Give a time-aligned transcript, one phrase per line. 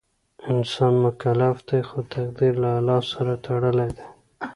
[0.51, 4.07] انسان مکلف دی خو تقدیر له الله سره تړلی دی.